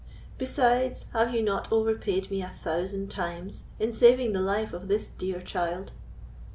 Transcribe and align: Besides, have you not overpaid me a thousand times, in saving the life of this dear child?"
Besides, 0.39 1.05
have 1.13 1.31
you 1.31 1.43
not 1.43 1.71
overpaid 1.71 2.31
me 2.31 2.41
a 2.41 2.49
thousand 2.49 3.11
times, 3.11 3.61
in 3.79 3.93
saving 3.93 4.31
the 4.31 4.41
life 4.41 4.73
of 4.73 4.87
this 4.87 5.07
dear 5.07 5.39
child?" 5.39 5.91